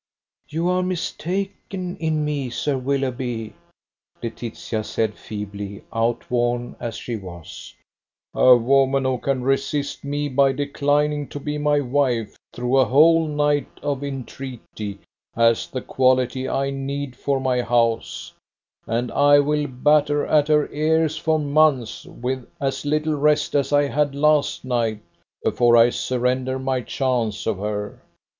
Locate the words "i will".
19.11-19.67